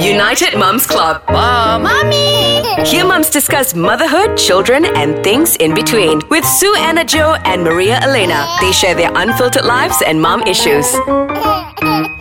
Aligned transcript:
United 0.00 0.56
Mums 0.58 0.86
Club. 0.86 1.22
Mom. 1.28 1.82
Mommy. 1.82 2.62
Here 2.88 3.04
mums 3.04 3.28
discuss 3.28 3.74
motherhood, 3.74 4.36
children, 4.38 4.86
and 4.96 5.22
things 5.22 5.56
in 5.56 5.74
between. 5.74 6.22
With 6.30 6.44
Sue 6.44 6.74
Anna 6.78 7.04
Joe 7.04 7.36
and 7.44 7.62
Maria 7.62 8.00
Elena. 8.00 8.48
They 8.60 8.72
share 8.72 8.94
their 8.94 9.12
unfiltered 9.14 9.64
lives 9.64 10.00
and 10.00 10.20
mom 10.22 10.42
issues. 10.42 10.88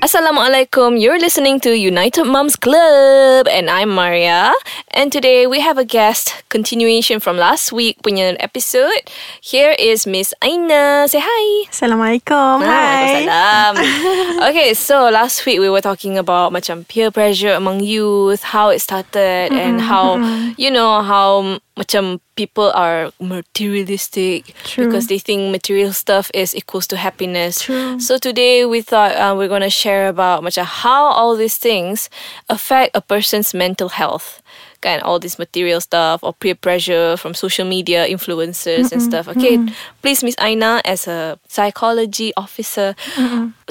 Assalamualaikum. 0.00 0.96
You're 0.98 1.20
listening 1.20 1.60
to 1.60 1.76
United 1.76 2.24
Moms 2.24 2.56
Club 2.56 3.46
and 3.46 3.68
I'm 3.68 3.92
Maria. 3.92 4.50
And 4.96 5.12
today 5.12 5.46
we 5.46 5.60
have 5.60 5.76
a 5.76 5.84
guest 5.84 6.42
continuation 6.48 7.20
from 7.20 7.36
last 7.36 7.70
week 7.70 8.00
punya 8.02 8.34
episode. 8.40 9.06
Here 9.44 9.76
is 9.78 10.08
Miss 10.08 10.32
Aina. 10.40 11.04
Say 11.06 11.20
hi. 11.20 11.68
Assalamualaikum. 11.68 12.64
Ah, 12.64 12.66
hi. 12.66 13.28
Waalaikumsalam. 13.28 13.72
okay, 14.40 14.74
so 14.74 15.10
last 15.10 15.44
week 15.46 15.60
we 15.60 15.68
were 15.68 15.80
talking 15.80 16.18
about 16.18 16.52
macam 16.52 16.86
peer 16.88 17.10
pressure 17.10 17.52
among 17.52 17.80
youth, 17.80 18.42
how 18.42 18.70
it 18.70 18.80
started 18.80 19.52
and 19.52 19.80
how 19.80 20.16
you 20.56 20.70
know 20.70 21.02
how 21.02 21.60
macam 21.76 22.20
people 22.36 22.72
are 22.72 23.12
materialistic 23.20 24.54
True. 24.64 24.86
because 24.86 25.06
they 25.08 25.18
think 25.18 25.52
material 25.52 25.92
stuff 25.92 26.30
is 26.34 26.54
equals 26.54 26.86
to 26.88 26.96
happiness. 26.96 27.62
True. 27.62 28.00
So 28.00 28.18
today 28.18 28.64
we 28.64 28.80
thought 28.80 29.12
uh, 29.16 29.34
we're 29.36 29.48
going 29.48 29.64
to 29.64 29.72
share 29.72 30.08
about 30.08 30.42
macam 30.42 30.64
how 30.64 31.12
all 31.12 31.36
these 31.36 31.56
things 31.56 32.08
affect 32.48 32.96
a 32.96 33.00
person's 33.00 33.52
mental 33.52 33.88
health. 33.88 34.42
Kan 34.80 35.04
all 35.04 35.20
this 35.20 35.38
material 35.38 35.80
stuff 35.80 36.24
or 36.24 36.32
peer 36.32 36.54
pressure 36.54 37.16
from 37.16 37.34
social 37.34 37.68
media 37.68 38.08
influencers 38.08 38.92
and 38.92 39.02
stuff. 39.02 39.28
Okay, 39.28 39.60
please 40.00 40.24
Miss 40.24 40.34
Aina 40.40 40.80
as 40.88 41.06
a 41.06 41.38
psychology 41.48 42.32
officer 42.36 42.96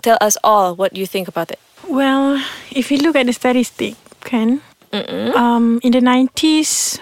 tell 0.01 0.17
us 0.21 0.37
all 0.43 0.75
what 0.75 0.95
you 0.95 1.05
think 1.09 1.27
about 1.27 1.49
it. 1.49 1.59
Well, 1.89 2.37
if 2.69 2.91
you 2.91 3.01
look 3.01 3.15
at 3.17 3.25
the 3.25 3.33
statistic, 3.33 3.95
kan, 4.21 4.61
um, 4.93 5.79
in 5.81 5.91
the 5.93 6.01
90s, 6.01 6.99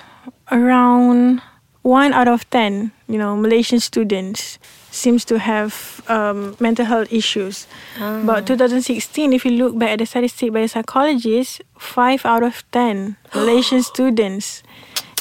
around 0.51 1.41
one 1.83 2.13
out 2.13 2.27
of 2.27 2.47
10, 2.49 2.91
you 3.07 3.17
know, 3.17 3.35
Malaysian 3.35 3.79
students 3.79 4.59
seems 4.97 5.23
to 5.25 5.39
have 5.39 6.01
um, 6.09 6.57
mental 6.59 6.85
health 6.85 7.07
issues. 7.13 7.67
But 7.99 8.45
2016, 8.47 9.33
if 9.33 9.45
you 9.45 9.51
look 9.51 9.77
back 9.77 9.89
at 9.89 9.99
the 9.99 10.05
statistic 10.05 10.51
by 10.51 10.61
a 10.61 10.67
psychologist, 10.67 11.61
five 11.77 12.25
out 12.25 12.43
of 12.43 12.63
10 12.71 13.15
Malaysian 13.35 13.83
students, 13.83 14.63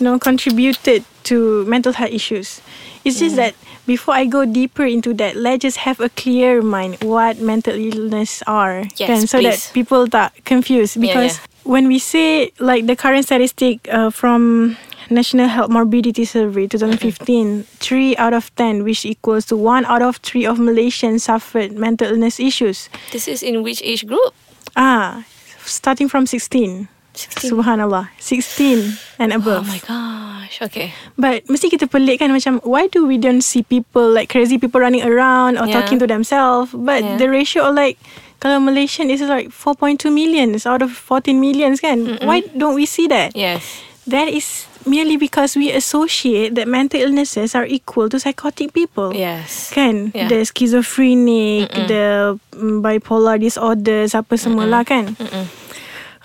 you 0.00 0.04
know, 0.04 0.18
contributed 0.18 1.04
to 1.24 1.64
mental 1.66 1.92
health 1.92 2.10
issues. 2.10 2.60
It's 3.04 3.18
just 3.18 3.36
that 3.36 3.54
before 3.86 4.14
I 4.14 4.26
go 4.26 4.44
deeper 4.44 4.84
into 4.84 5.14
that, 5.14 5.36
let's 5.36 5.62
just 5.62 5.78
have 5.78 6.00
a 6.00 6.08
clear 6.10 6.60
mind 6.60 6.98
what 7.02 7.38
mental 7.38 7.74
illness 7.74 8.42
are. 8.46 8.84
Yes, 8.96 9.06
kan? 9.06 9.26
So 9.26 9.40
that 9.40 9.70
people 9.72 10.06
tak 10.06 10.44
confused 10.44 10.96
Yeah, 10.96 11.06
because 11.06 11.38
yeah. 11.38 11.46
when 11.62 11.86
we 11.86 11.98
say 11.98 12.50
like 12.58 12.86
the 12.86 12.96
current 12.96 13.24
statistic 13.24 13.86
uh, 13.88 14.10
from 14.10 14.76
National 15.10 15.46
Health 15.48 15.70
Morbidity 15.70 16.24
Survey 16.24 16.66
2015, 16.66 17.62
three 17.78 18.16
out 18.16 18.34
of 18.34 18.50
ten, 18.56 18.82
which 18.82 19.06
equals 19.06 19.46
to 19.46 19.56
one 19.56 19.84
out 19.86 20.02
of 20.02 20.16
three 20.18 20.44
of 20.44 20.58
Malaysians 20.58 21.20
suffered 21.30 21.72
mental 21.78 22.10
illness 22.10 22.40
issues. 22.40 22.88
This 23.12 23.28
is 23.28 23.42
in 23.42 23.62
which 23.62 23.82
age 23.82 24.06
group? 24.06 24.34
Ah, 24.74 25.24
starting 25.64 26.08
from 26.08 26.26
16. 26.26 26.88
16. 27.14 27.50
Subhanallah. 27.50 28.10
16 28.18 28.92
and 29.18 29.32
above 29.32 29.64
Oh 29.64 29.72
my 29.72 29.80
gosh. 29.80 30.60
Okay. 30.60 30.92
But 31.16 31.48
mesti 31.48 31.72
kita 31.72 31.88
pelik 31.88 32.20
kan 32.20 32.28
macam 32.28 32.60
why 32.60 32.92
do 32.92 33.08
we 33.08 33.16
don't 33.16 33.40
see 33.40 33.64
people 33.64 34.04
like 34.12 34.28
crazy 34.28 34.60
people 34.60 34.84
running 34.84 35.00
around 35.00 35.56
or 35.56 35.64
Yeah. 35.64 35.80
talking 35.80 35.96
to 35.96 36.04
themselves 36.04 36.76
but 36.76 37.00
Yeah. 37.00 37.16
the 37.16 37.32
ratio 37.32 37.72
of 37.72 37.74
like 37.78 37.96
kalau 38.44 38.60
Malaysian 38.60 39.08
is 39.08 39.24
like 39.24 39.48
4.2 39.48 40.12
millions 40.12 40.68
out 40.68 40.84
of 40.84 40.92
14 40.92 41.40
millions 41.40 41.80
kan 41.80 42.20
why 42.20 42.44
don't 42.52 42.76
we 42.76 42.84
see 42.84 43.08
that 43.08 43.32
Yes. 43.32 43.64
that 44.04 44.28
is 44.28 44.68
merely 44.86 45.18
because 45.18 45.58
we 45.58 45.74
associate 45.74 46.54
that 46.54 46.70
mental 46.70 47.02
illnesses 47.02 47.54
are 47.54 47.66
equal 47.66 48.08
to 48.08 48.18
psychotic 48.18 48.72
people. 48.72 49.12
Yes. 49.12 49.74
kan? 49.74 50.14
Yeah. 50.14 50.30
the 50.30 50.46
schizophrenic 50.46 51.68
the 51.90 52.38
mm, 52.54 52.80
bipolar 52.80 53.36
disorders 53.36 54.14
apa 54.14 54.38
semua 54.38 54.64
lah 54.64 54.86
kan? 54.86 55.12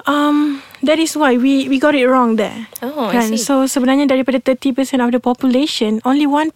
Um 0.10 0.66
that 0.82 0.98
is 0.98 1.14
why 1.14 1.38
we 1.38 1.70
we 1.70 1.78
got 1.78 1.94
it 1.94 2.10
wrong 2.10 2.38
there. 2.38 2.66
Oh, 2.82 3.10
I 3.10 3.22
kan? 3.22 3.30
see. 3.34 3.42
so 3.42 3.70
sebenarnya 3.70 4.10
daripada 4.10 4.42
30% 4.42 4.74
of 4.98 5.14
the 5.14 5.22
population 5.22 6.02
only 6.02 6.26
1% 6.26 6.54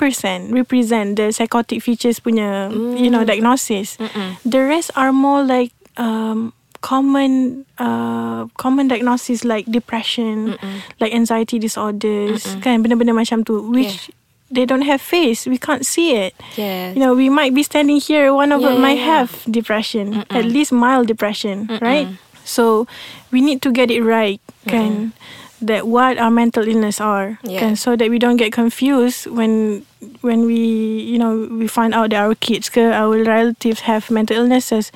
represent 0.50 1.22
the 1.22 1.30
psychotic 1.30 1.86
features 1.86 2.18
punya 2.18 2.74
you 2.98 3.14
know 3.14 3.22
diagnosis. 3.22 4.02
The 4.46 4.62
rest 4.66 4.90
are 4.98 5.14
more 5.14 5.46
like 5.46 5.74
um 5.98 6.58
common 6.82 7.66
uh, 7.78 8.46
common 8.58 8.88
diagnosis 8.88 9.44
like 9.44 9.66
depression 9.70 10.58
like 11.00 11.14
anxiety 11.14 11.60
disorders 11.60 12.44
kan 12.62 12.82
benda-benda 12.84 13.14
macam 13.14 13.44
tu 13.44 13.62
which 13.72 14.10
they 14.54 14.62
don't 14.64 14.86
have 14.86 15.02
face. 15.02 15.50
We 15.50 15.58
can't 15.58 15.84
see 15.84 16.14
it. 16.16 16.38
Yeah. 16.56 16.94
you 16.94 17.02
know 17.02 17.18
we 17.18 17.28
might 17.34 17.52
be 17.58 17.64
standing 17.66 17.98
here 18.00 18.30
one 18.32 18.54
of 18.54 18.62
Yeah, 18.62 18.76
us 18.76 18.80
might 18.80 19.02
yeah, 19.02 19.06
yeah. 19.06 19.16
have 19.26 19.30
depression 19.50 20.22
at 20.30 20.46
least 20.46 20.70
mild 20.72 21.08
depression 21.10 21.68
right? 21.82 22.08
So 22.46 22.86
we 23.34 23.42
need 23.42 23.66
to 23.66 23.74
get 23.74 23.90
it 23.90 24.06
right 24.06 24.38
kan 24.70 25.18
that 25.66 25.90
what 25.90 26.22
our 26.22 26.30
mental 26.30 26.62
illness 26.62 27.02
are 27.02 27.42
Yeah. 27.42 27.58
kan 27.66 27.74
so 27.74 27.98
that 27.98 28.14
we 28.14 28.22
don't 28.22 28.38
get 28.38 28.54
confused 28.54 29.26
when 29.26 29.82
when 30.22 30.46
we 30.46 30.62
you 31.10 31.18
know 31.18 31.50
we 31.50 31.66
find 31.66 31.98
out 31.98 32.14
that 32.14 32.22
our 32.22 32.38
kids 32.38 32.70
ke 32.70 32.86
our 32.86 33.18
relatives 33.26 33.90
have 33.90 34.14
mental 34.14 34.38
illnesses. 34.46 34.94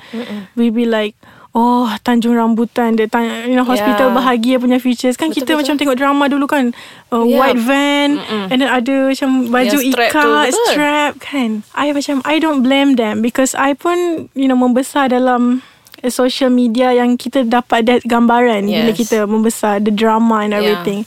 We 0.54 0.70
be 0.70 0.86
like 0.86 1.18
Oh 1.50 1.90
Tanjung 2.06 2.38
Rambutan 2.38 2.94
Dia 2.94 3.10
tanya 3.10 3.42
You 3.42 3.58
know 3.58 3.66
hospital 3.66 4.10
Yeah. 4.10 4.16
bahagia 4.16 4.56
punya 4.62 4.78
features 4.78 5.18
Kan 5.18 5.34
kita 5.34 5.50
Betul-betul. 5.50 5.58
macam 5.58 5.74
tengok 5.76 5.96
drama 5.98 6.24
dulu 6.30 6.46
kan 6.46 6.70
uh, 7.10 7.26
Yeah. 7.26 7.38
White 7.42 7.60
van 7.60 8.10
And 8.54 8.62
then 8.62 8.70
ada 8.70 9.10
macam 9.10 9.50
Baju 9.50 9.66
Yang 9.76 9.90
strap 9.90 10.10
tu, 10.10 10.18
ikat 10.22 10.46
betul. 10.46 10.70
Strap 10.70 11.12
kan 11.18 11.50
I 11.74 11.90
macam 11.90 12.16
I 12.22 12.36
don't 12.38 12.62
blame 12.62 12.94
them 12.94 13.18
Because 13.18 13.58
I 13.58 13.74
pun 13.74 14.30
You 14.32 14.46
know 14.46 14.54
membesar 14.54 15.10
dalam 15.10 15.66
uh, 15.98 16.06
Social 16.06 16.54
media 16.54 16.94
Yang 16.94 17.26
kita 17.26 17.42
dapat 17.42 17.90
that 17.90 18.00
gambaran 18.06 18.70
Bila 18.70 18.94
Yes. 18.94 18.98
kita 19.02 19.26
membesar 19.26 19.82
The 19.82 19.90
drama 19.90 20.46
and 20.46 20.54
Yeah. 20.54 20.62
everything 20.62 21.02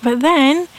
But 0.00 0.22
then 0.22 0.70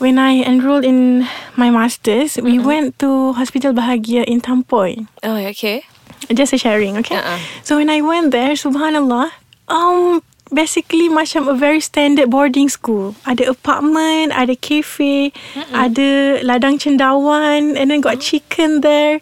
When 0.00 0.16
I 0.16 0.40
enrolled 0.40 0.88
in 0.88 1.28
my 1.60 1.68
masters, 1.68 2.40
we 2.40 2.56
went 2.56 2.96
to 3.04 3.36
Hospital 3.36 3.76
Bahagia 3.76 4.24
in 4.24 4.40
Tampoy. 4.40 5.04
Oh, 5.20 5.36
okay. 5.36 5.84
Just 6.30 6.54
a 6.54 6.58
sharing, 6.58 6.96
okay? 6.98 7.18
Uh-uh. 7.18 7.38
So 7.62 7.76
when 7.76 7.90
I 7.90 8.00
went 8.00 8.30
there, 8.30 8.54
subhanallah, 8.54 9.34
um, 9.66 10.22
basically 10.48 11.10
macam 11.10 11.50
a 11.50 11.54
very 11.54 11.78
standard 11.80 12.30
boarding 12.30 12.68
school. 12.68 13.14
Ada 13.26 13.50
apartment, 13.50 14.30
ada 14.30 14.54
cafe, 14.54 15.34
ada 15.70 16.38
ladang 16.42 16.78
cendawan, 16.78 17.74
and 17.74 17.90
then 17.90 17.98
got 17.98 18.18
chicken 18.18 18.80
there. 18.80 19.18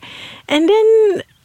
And 0.49 0.69
then 0.69 0.87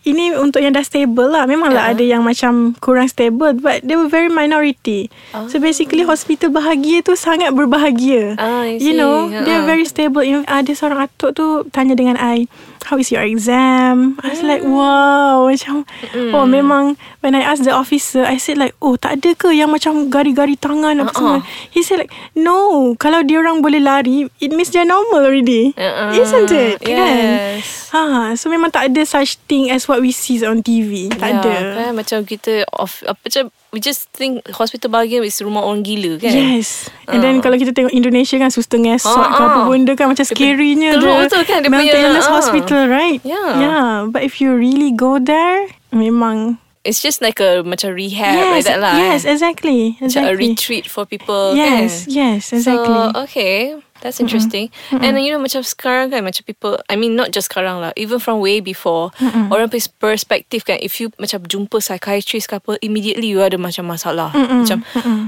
ini 0.03 0.35
untuk 0.35 0.59
yang 0.59 0.75
dah 0.75 0.83
stable 0.83 1.31
lah. 1.31 1.47
Memanglah 1.47 1.95
ada 1.95 2.03
yang 2.03 2.27
macam 2.27 2.75
kurang 2.79 3.07
stable, 3.07 3.55
but 3.55 3.79
they 3.87 3.95
were 3.95 4.11
very 4.11 4.27
minority. 4.27 5.07
So 5.47 5.63
basically 5.63 6.03
hospital 6.03 6.51
bahagia 6.51 6.99
tu 6.99 7.15
sangat 7.15 7.55
berbahagia. 7.55 8.35
Ah, 8.35 8.67
I 8.67 8.83
You 8.83 8.91
know, 8.91 9.31
see. 9.31 9.47
they're 9.47 9.63
Uh-uh. 9.63 9.71
very 9.71 9.87
stable. 9.87 10.23
Ada 10.43 10.75
seorang 10.75 11.07
atuk 11.07 11.39
tu 11.39 11.45
tanya 11.71 11.95
dengan 11.95 12.19
I, 12.19 12.51
how 12.83 12.97
is 12.97 13.09
your 13.09 13.21
exam? 13.21 14.19
I 14.19 14.29
was 14.29 14.41
like, 14.41 14.61
wow. 14.61 15.47
Macam, 15.47 15.87
oh 16.31 16.45
memang, 16.45 16.95
when 17.19 17.33
I 17.33 17.41
asked 17.41 17.63
the 17.63 17.71
officer, 17.71 18.23
I 18.23 18.37
said 18.37 18.57
like, 18.57 18.75
oh 18.79 18.95
tak 18.95 19.19
ada 19.19 19.31
ke 19.33 19.51
yang 19.51 19.71
macam 19.71 20.07
gari-gari 20.07 20.55
tangan 20.55 20.99
apa 20.99 21.11
Uh-uh. 21.11 21.15
semua? 21.15 21.37
He 21.69 21.81
said 21.81 22.03
like, 22.03 22.13
no. 22.33 22.93
Kalau 22.95 23.23
dia 23.23 23.39
orang 23.39 23.63
boleh 23.63 23.79
lari, 23.79 24.27
it 24.37 24.51
means 24.51 24.69
they're 24.69 24.87
normal 24.87 25.23
already. 25.23 25.71
Uh-uh. 25.73 26.13
Isn't 26.13 26.51
it? 26.51 26.79
Kan? 26.79 27.59
Yes. 27.59 27.89
Ha, 27.93 28.33
so 28.35 28.49
memang 28.49 28.69
tak 28.69 28.89
ada 28.89 29.01
such 29.05 29.37
thing 29.45 29.69
as 29.69 29.85
what 29.85 30.01
we 30.01 30.11
see 30.11 30.41
on 30.43 30.59
TV. 30.59 31.07
Tak 31.13 31.29
Ya, 31.29 31.37
ada. 31.39 31.55
Kan, 31.77 31.91
macam 31.93 32.17
kita 32.25 32.65
off, 32.73 33.05
apa, 33.05 33.17
macam 33.21 33.43
we 33.73 33.81
just 33.81 34.05
think 34.13 34.45
hospital 34.53 34.87
bahagia 34.87 35.25
is 35.25 35.41
rumah 35.41 35.65
orang 35.65 35.81
gila 35.81 36.21
kan. 36.21 36.29
Yes 36.29 36.93
And 37.09 37.25
then 37.25 37.41
kalau 37.41 37.57
kita 37.57 37.73
tengok 37.73 37.89
Indonesia 37.89 38.37
kan 38.37 38.53
Suster 38.53 38.77
ngesot 38.77 39.09
Ah, 39.09 39.33
ke 39.33 39.41
apa 39.41 39.59
ah. 39.59 39.67
benda 39.67 39.97
kan 39.97 40.07
Macam 40.13 40.21
scary-nya 40.23 41.01
teruk 41.01 41.27
tu 41.27 41.41
kan, 41.43 41.65
dia 41.65 41.73
Mental 41.73 41.89
punya, 41.89 42.05
illness 42.05 42.29
ah. 42.29 42.33
hospital 42.37 42.81
right 42.87 43.19
Yeah. 43.25 43.49
Yeah 43.57 43.89
But 44.07 44.21
if 44.21 44.37
you 44.37 44.53
really 44.53 44.93
go 44.93 45.17
there 45.17 45.67
Memang 45.89 46.61
It's 46.85 46.99
just 46.99 47.23
like 47.23 47.39
a 47.39 47.63
macam 47.63 47.95
rehab 47.95 48.35
Yes 48.35 48.51
like 48.53 48.65
that 48.69 48.79
lah. 48.83 48.93
Yes 48.95 49.23
eh. 49.25 49.33
exactly 49.33 49.79
Macam 49.97 50.03
a 50.03 50.31
Exactly 50.31 50.35
retreat 50.37 50.85
for 50.85 51.03
people 51.09 51.55
Yes 51.57 52.05
kan. 52.05 52.13
Yes 52.13 52.41
exactly 52.53 52.93
So, 53.09 53.25
okay. 53.25 53.57
That's 54.03 54.19
interesting. 54.19 54.67
And 54.91 55.15
you 55.15 55.31
know 55.31 55.39
macam 55.39 55.63
sekarang 55.63 56.11
kan 56.11 56.19
macam 56.21 56.43
people 56.43 56.75
I 56.91 56.99
mean 56.99 57.15
not 57.15 57.31
just 57.31 57.47
sekarang 57.47 57.79
lah 57.79 57.95
even 57.95 58.19
from 58.19 58.43
way 58.43 58.59
before 58.59 59.15
orang 59.47 59.71
pers- 59.71 59.87
perspektif 59.87 60.67
kan 60.67 60.75
if 60.77 60.99
you 60.99 61.07
macam 61.15 61.39
jumpa 61.47 61.79
psychiatrist 61.79 62.51
ke 62.51 62.59
apa 62.59 62.75
immediately 62.83 63.31
you 63.31 63.39
ada 63.39 63.55
macam 63.55 63.87
masalah. 63.87 64.35
Macam 64.35 64.83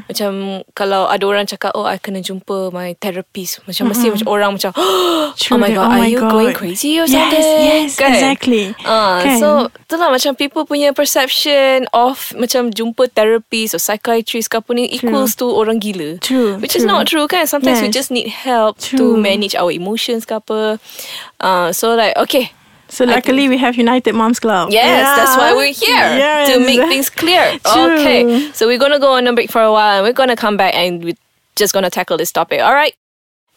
macam 0.06 0.32
kalau 0.76 1.08
ada 1.08 1.24
orang 1.24 1.48
cakap 1.48 1.72
oh 1.72 1.88
I 1.88 1.96
kena 1.98 2.20
jumpa 2.20 2.70
my 2.70 3.00
therapist 3.00 3.64
macam 3.64 3.88
mesti 3.88 4.12
macam 4.12 4.28
orang 4.28 4.52
macam 4.52 4.76
oh 4.80 5.32
True 5.40 5.56
my 5.56 5.72
god 5.72 5.88
Oh 5.88 5.96
are 5.96 6.10
you 6.10 6.20
God. 6.20 6.32
going 6.34 6.52
crazy 6.52 7.00
or 7.00 7.06
Yes, 7.06 7.14
something? 7.14 7.48
yes, 7.64 7.90
exactly. 7.96 8.66
Ah, 8.84 9.22
Kan? 9.22 9.40
so 9.40 9.48
itulah 9.86 10.10
macam 10.10 10.34
people 10.34 10.66
punya 10.66 10.90
perception 10.92 11.86
of 11.94 12.34
macam 12.36 12.74
jumpa 12.74 13.08
therapist 13.14 13.72
or 13.72 13.80
psychiatrist 13.80 14.50
ke 14.50 14.58
apa 14.58 14.68
ni 14.74 14.90
equals 14.90 15.38
to 15.38 15.46
orang 15.46 15.78
gila. 15.78 16.18
True, 16.20 16.58
Which 16.58 16.74
is 16.74 16.82
true. 16.82 16.90
not 16.90 17.06
true 17.06 17.30
kan. 17.30 17.46
Sometimes 17.46 17.80
we 17.80 17.88
Yes. 17.88 17.94
just 17.94 18.10
need 18.10 18.26
help 18.28 18.65
to 18.74 18.98
True. 18.98 19.18
manage 19.18 19.54
our 19.56 19.72
emotions 19.72 20.26
ke 20.26 20.32
apa. 20.34 20.80
Uh, 21.40 21.72
so 21.72 21.96
like 21.96 22.16
okay. 22.18 22.52
So 22.88 23.02
luckily 23.04 23.50
we 23.50 23.58
have 23.58 23.76
United 23.76 24.14
Moms 24.14 24.38
Club. 24.38 24.70
Yes, 24.70 25.02
that's 25.18 25.34
why 25.36 25.58
we're 25.58 25.74
here 25.86 26.06
Yes. 26.22 26.54
to 26.54 26.62
make 26.62 26.78
things 26.86 27.10
clear. 27.10 27.58
True. 27.66 27.98
Okay, 27.98 28.22
so 28.54 28.68
we're 28.70 28.78
gonna 28.78 29.02
go 29.02 29.18
on 29.18 29.26
a 29.26 29.34
break 29.34 29.50
for 29.50 29.62
a 29.66 29.74
while, 29.74 29.98
and 30.00 30.04
we're 30.06 30.14
gonna 30.14 30.38
come 30.38 30.54
back, 30.56 30.78
and 30.78 31.02
we're 31.04 31.18
just 31.58 31.74
gonna 31.74 31.90
tackle 31.90 32.16
this 32.16 32.30
topic. 32.32 32.62
All 32.62 32.78
right, 32.78 32.94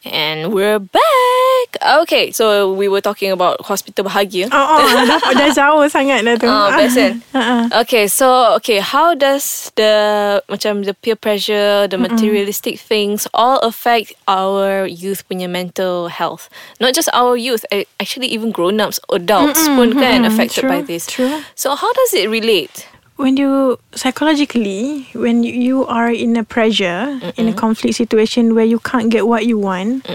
and 0.08 0.48
we're 0.56 0.80
back. 0.80 1.27
Okay, 1.76 2.30
so 2.32 2.72
we 2.72 2.88
were 2.88 3.00
talking 3.00 3.30
about 3.30 3.60
hospital 3.60 4.04
bahagia. 4.04 4.48
Oh, 4.50 4.56
oh 4.56 4.88
dah, 5.04 5.20
dah 5.40 5.50
jauh 5.52 5.84
sangat 5.86 6.24
dah 6.24 6.34
tu. 6.40 6.48
Oh, 6.48 6.72
best 6.72 6.96
kan? 6.96 7.14
Uh-uh. 7.36 7.62
Okay, 7.84 8.08
so 8.08 8.56
okay, 8.56 8.80
how 8.80 9.12
does 9.12 9.70
the 9.76 10.40
macam 10.48 10.88
the 10.88 10.96
peer 10.96 11.14
pressure, 11.14 11.86
the 11.86 12.00
materialistic 12.00 12.80
things 12.80 13.28
all 13.36 13.60
affect 13.60 14.16
our 14.26 14.88
youth 14.88 15.28
punya 15.28 15.46
mental 15.46 16.08
health? 16.08 16.48
Not 16.80 16.96
just 16.96 17.12
our 17.12 17.36
youth, 17.36 17.68
eh, 17.70 17.84
actually 18.00 18.32
even 18.32 18.50
grown-ups, 18.50 18.98
adults 19.12 19.68
pun 19.68 19.92
kan 19.94 20.24
affected 20.24 20.64
by 20.66 20.80
this. 20.80 21.06
true. 21.06 21.44
So 21.54 21.76
how 21.76 21.92
does 21.92 22.12
it 22.16 22.32
relate? 22.32 22.88
when 23.18 23.34
you 23.36 23.74
psychologically 23.98 25.10
when 25.10 25.42
you, 25.42 25.52
you 25.52 25.78
are 25.90 26.06
in 26.06 26.38
a 26.38 26.44
pressure 26.46 27.18
in 27.34 27.50
a 27.50 27.52
conflict 27.52 27.98
situation 27.98 28.54
where 28.54 28.64
you 28.64 28.78
can't 28.78 29.10
get 29.10 29.26
what 29.26 29.42
you 29.42 29.58
want 29.58 30.06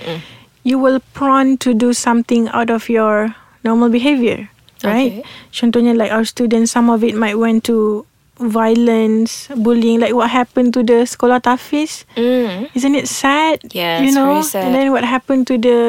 you 0.64 0.80
will 0.80 1.00
prone 1.14 1.56
to 1.60 1.76
do 1.76 1.92
something 1.94 2.48
out 2.56 2.72
of 2.72 2.88
your 2.90 3.36
normal 3.64 3.88
behavior 3.92 4.48
right 4.84 5.24
Okay. 5.24 5.24
contohnya 5.56 5.96
like 5.96 6.12
our 6.12 6.28
students 6.28 6.72
some 6.76 6.92
of 6.92 7.04
it 7.04 7.16
might 7.16 7.40
went 7.40 7.64
to 7.64 8.04
violence 8.36 9.48
bullying 9.56 10.00
like 10.04 10.12
what 10.12 10.28
happened 10.32 10.74
to 10.76 10.82
the 10.84 11.04
sekolah 11.08 11.40
tafiz 11.40 12.04
Mm. 12.20 12.68
isn't 12.76 12.96
it 12.96 13.08
sad 13.08 13.64
Yeah, 13.72 14.02
you 14.04 14.12
know 14.12 14.42
very 14.42 14.48
sad. 14.48 14.64
and 14.68 14.70
then 14.76 14.88
what 14.92 15.06
happened 15.08 15.48
to 15.52 15.56
the 15.56 15.80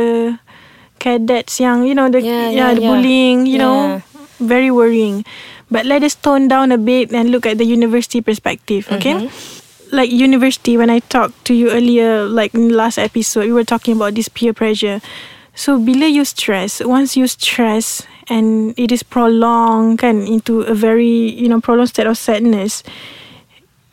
cadets 1.03 1.59
yang 1.59 1.83
you 1.89 1.95
know 1.95 2.07
the 2.09 2.23
Yeah, 2.23 2.49
yeah, 2.49 2.51
yeah, 2.51 2.71
the 2.79 2.83
yeah. 2.85 2.91
bullying 2.91 3.39
you 3.51 3.59
know 3.59 4.01
very 4.39 4.71
worrying 4.71 5.27
but 5.73 5.85
let 5.89 6.07
us 6.07 6.15
tone 6.15 6.47
down 6.47 6.71
a 6.71 6.79
bit 6.79 7.11
and 7.11 7.31
look 7.35 7.47
at 7.49 7.59
the 7.59 7.67
university 7.67 8.21
perspective 8.23 8.87
okay 8.95 9.27
Mm-hmm. 9.27 9.64
Like 9.93 10.11
university 10.11 10.77
when 10.77 10.91
i 10.91 10.99
talked 11.13 11.37
to 11.45 11.55
you 11.55 11.71
earlier 11.71 12.25
like 12.25 12.55
in 12.55 12.71
last 12.71 12.99
episode 12.99 13.45
we 13.45 13.53
were 13.53 13.65
talking 13.65 13.97
about 13.97 14.15
this 14.15 14.29
peer 14.29 14.53
pressure 14.53 15.01
so 15.55 15.79
bila 15.79 16.11
you 16.11 16.25
stress 16.25 16.81
once 16.85 17.17
you 17.17 17.27
stress 17.27 18.03
and 18.29 18.73
it 18.79 18.91
is 18.91 19.03
prolonged 19.03 19.99
kan 19.99 20.27
into 20.27 20.63
a 20.63 20.75
very 20.75 21.31
you 21.35 21.49
know 21.49 21.61
prolonged 21.61 21.91
state 21.91 22.07
of 22.07 22.19
sadness 22.19 22.83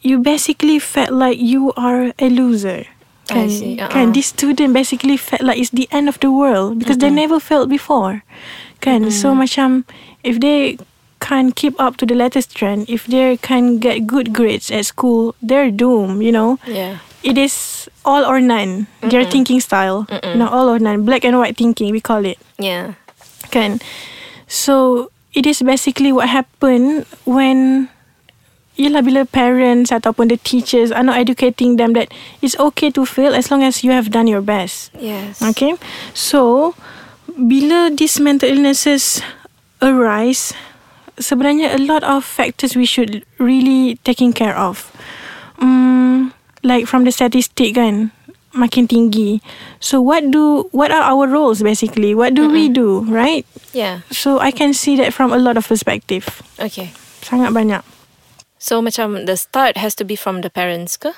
you 0.02 0.20
basically 0.20 0.80
felt 0.80 1.12
like 1.12 1.38
you 1.40 1.72
are 1.78 2.14
a 2.20 2.30
loser. 2.30 2.86
I 3.30 3.34
Kan, 3.34 3.50
see, 3.50 3.80
uh-uh. 3.80 3.90
kan 3.90 4.12
this 4.12 4.34
student 4.34 4.74
basically 4.74 5.16
felt 5.16 5.46
like 5.46 5.62
it's 5.62 5.70
the 5.70 5.88
end 5.92 6.10
of 6.10 6.20
the 6.20 6.32
world 6.34 6.80
because 6.80 6.98
they 6.98 7.10
never 7.10 7.40
felt 7.40 7.70
before. 7.70 8.26
Kan, 8.82 9.08
so 9.14 9.32
macam 9.32 9.86
if 10.26 10.42
they 10.42 10.76
can't 11.21 11.53
keep 11.56 11.77
up 11.79 11.95
to 12.01 12.06
the 12.09 12.18
latest 12.18 12.51
trend, 12.57 12.89
if 12.89 13.06
they 13.06 13.38
can't 13.38 13.77
get 13.79 14.09
good 14.09 14.33
grades 14.33 14.73
at 14.73 14.89
school, 14.89 15.38
they're 15.39 15.69
doomed. 15.69 16.25
You 16.25 16.33
know, 16.33 16.50
Yeah. 16.65 17.00
it 17.21 17.38
is 17.38 17.85
all 18.03 18.25
or 18.25 18.41
none. 18.41 18.89
Their 19.06 19.23
thinking 19.23 19.62
style, 19.62 20.09
not 20.35 20.50
all 20.51 20.68
or 20.68 20.81
none. 20.81 21.06
Black 21.06 21.21
and 21.23 21.38
white 21.38 21.53
thinking, 21.56 21.94
we 21.94 22.01
call 22.01 22.25
it 22.25 22.41
Yeah. 22.57 22.97
kan 23.53 23.83
so 24.47 25.07
it 25.35 25.44
is 25.47 25.59
basically 25.62 26.12
what 26.12 26.27
happened 26.27 27.06
when 27.23 27.88
Yelah 28.79 29.03
bila 29.03 29.27
parents 29.27 29.91
ataupun 29.91 30.31
the 30.31 30.39
teachers 30.39 30.89
are 30.95 31.03
not 31.03 31.19
educating 31.19 31.75
them 31.75 31.91
that 31.94 32.07
it's 32.39 32.56
okay 32.57 32.88
to 32.89 33.03
fail 33.03 33.35
as 33.35 33.51
long 33.51 33.62
as 33.62 33.83
you 33.83 33.91
have 33.91 34.09
done 34.09 34.25
your 34.31 34.39
best. 34.41 34.89
Yes. 34.95 35.44
Okay. 35.44 35.75
So 36.15 36.71
bila 37.27 37.91
these 37.91 38.15
mental 38.23 38.47
illnesses 38.47 39.19
arise, 39.83 40.56
sebenarnya 41.21 41.77
a 41.77 41.81
lot 41.81 42.03
of 42.03 42.25
factors 42.25 42.75
we 42.75 42.85
should 42.85 43.23
really 43.38 43.95
taking 44.03 44.33
care 44.33 44.57
of. 44.57 44.91
Mm, 45.62 46.33
like 46.65 46.85
from 46.89 47.06
the 47.06 47.13
statistic 47.13 47.77
kan, 47.77 48.12
makin 48.53 48.88
tinggi. 48.88 49.39
So 49.79 50.01
what 50.01 50.29
do 50.31 50.68
what 50.71 50.91
are 50.91 51.01
our 51.01 51.27
roles 51.27 51.63
basically? 51.63 52.13
What 52.15 52.33
do 52.33 52.50
we 52.50 52.68
do, 52.68 53.06
right? 53.07 53.45
Yeah. 53.73 54.01
So 54.12 54.39
I 54.39 54.51
can 54.51 54.73
see 54.73 54.95
that 54.97 55.13
from 55.13 55.31
a 55.31 55.39
lot 55.39 55.56
of 55.56 55.68
perspective. 55.68 56.41
Okay. 56.59 56.91
Sangat 57.21 57.56
banyak. 57.56 57.85
So 58.62 58.81
macam 58.81 59.25
the 59.25 59.38
start 59.38 59.77
has 59.77 59.95
to 59.97 60.03
be 60.03 60.15
from 60.15 60.41
the 60.41 60.50
parents 60.50 60.97
ke? 60.97 61.13